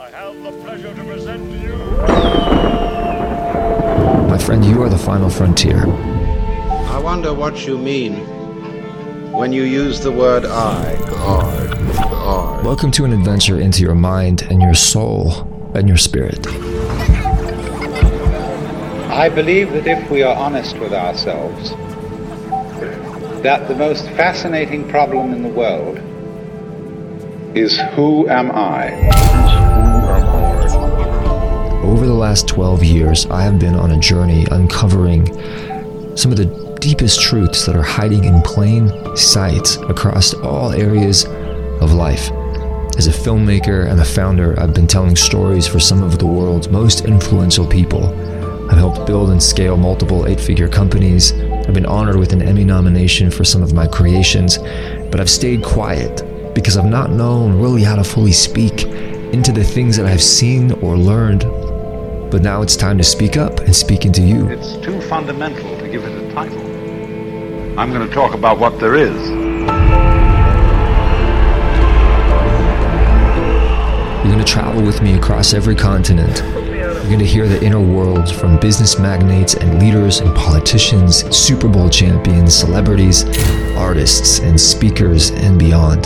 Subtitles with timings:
[0.00, 1.76] I have the pleasure to present to you.
[4.28, 5.84] My friend, you are the final frontier.
[5.88, 8.14] I wonder what you mean
[9.32, 10.94] when you use the word I.
[10.94, 12.60] I.
[12.60, 12.62] I.
[12.62, 15.32] Welcome to an adventure into your mind and your soul
[15.74, 16.46] and your spirit.
[19.10, 21.70] I believe that if we are honest with ourselves,
[23.42, 25.98] that the most fascinating problem in the world
[27.56, 29.67] is who am I?
[31.88, 35.26] Over the last 12 years, I have been on a journey uncovering
[36.18, 41.24] some of the deepest truths that are hiding in plain sight across all areas
[41.80, 42.30] of life.
[42.98, 46.68] As a filmmaker and a founder, I've been telling stories for some of the world's
[46.68, 48.04] most influential people.
[48.70, 51.32] I've helped build and scale multiple eight figure companies.
[51.32, 54.58] I've been honored with an Emmy nomination for some of my creations,
[55.10, 58.82] but I've stayed quiet because I've not known really how to fully speak
[59.32, 61.44] into the things that I've seen or learned.
[62.30, 64.48] But now it's time to speak up and speak into you.
[64.48, 66.60] It's too fundamental to give it a title.
[67.78, 69.30] I'm going to talk about what there is.
[74.18, 76.42] You're going to travel with me across every continent.
[76.44, 81.68] You're going to hear the inner worlds from business magnates and leaders and politicians, Super
[81.68, 83.24] Bowl champions, celebrities,
[83.74, 86.04] artists, and speakers, and beyond.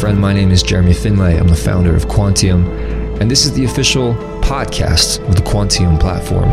[0.00, 1.38] Friend, my name is Jeremy Finlay.
[1.38, 2.66] I'm the founder of Quantiem,
[3.20, 6.50] and this is the official podcast of the Quantiem platform.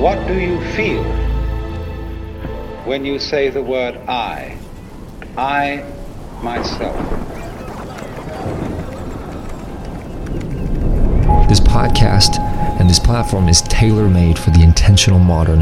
[0.00, 1.04] What do you feel
[2.84, 4.58] when you say the word I?
[5.36, 5.84] I,
[6.42, 6.96] myself.
[11.48, 12.40] This podcast
[12.80, 15.60] and this platform is tailor made for the intentional modern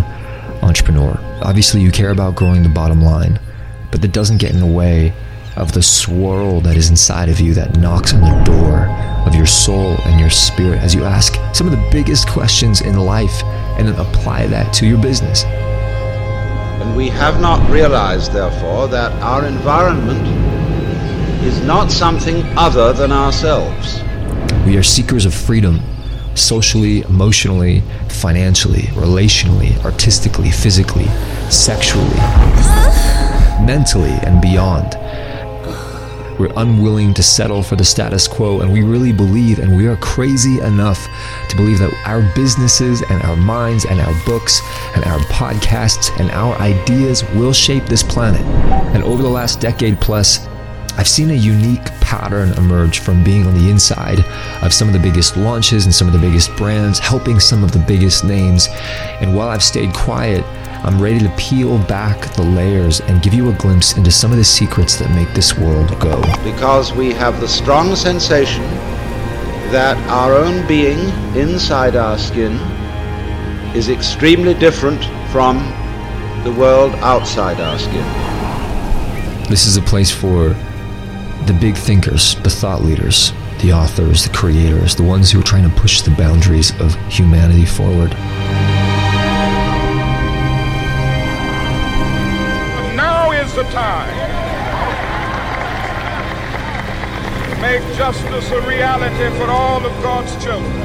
[0.62, 1.18] entrepreneur.
[1.42, 3.38] Obviously, you care about growing the bottom line,
[3.90, 5.12] but that doesn't get in the way
[5.56, 8.86] of the swirl that is inside of you that knocks on the door
[9.26, 12.96] of your soul and your spirit as you ask some of the biggest questions in
[12.96, 13.42] life
[13.78, 15.44] and then apply that to your business.
[15.44, 20.26] And we have not realized, therefore, that our environment
[21.44, 24.02] is not something other than ourselves.
[24.64, 25.80] We are seekers of freedom
[26.34, 31.06] socially, emotionally, financially, relationally, artistically, physically,
[31.50, 32.16] sexually,
[33.64, 34.96] mentally, and beyond.
[36.38, 39.96] We're unwilling to settle for the status quo, and we really believe, and we are
[39.96, 41.06] crazy enough
[41.50, 44.62] to believe that our businesses and our minds and our books
[44.94, 48.40] and our podcasts and our ideas will shape this planet.
[48.94, 50.48] And over the last decade plus,
[50.96, 54.20] I've seen a unique pattern emerge from being on the inside
[54.62, 57.72] of some of the biggest launches and some of the biggest brands, helping some of
[57.72, 58.68] the biggest names.
[59.20, 60.44] And while I've stayed quiet,
[60.82, 64.38] I'm ready to peel back the layers and give you a glimpse into some of
[64.38, 66.22] the secrets that make this world go.
[66.42, 68.62] Because we have the strong sensation
[69.72, 70.98] that our own being
[71.36, 72.54] inside our skin
[73.76, 75.58] is extremely different from
[76.44, 78.04] the world outside our skin.
[79.50, 80.56] This is a place for
[81.44, 85.68] the big thinkers, the thought leaders, the authors, the creators, the ones who are trying
[85.68, 88.16] to push the boundaries of humanity forward.
[93.70, 94.50] Time
[97.60, 100.80] make justice a reality for all of God's children.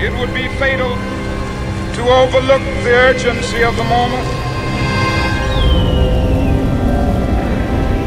[0.00, 4.26] It would be fatal to overlook the urgency of the moment.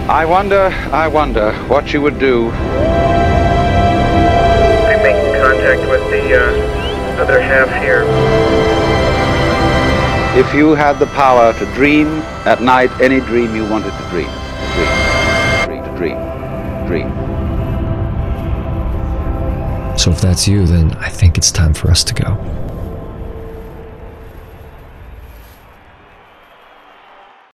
[0.10, 2.50] I wonder, I wonder what you would do.
[10.42, 12.08] If you had the power to dream
[12.48, 14.28] at night any dream you wanted to dream.
[14.74, 14.90] Dream.
[15.68, 15.84] Dream.
[15.96, 16.18] Dream.
[16.88, 17.10] Dream.
[20.00, 22.30] So if that's you, then I think it's time for us to go.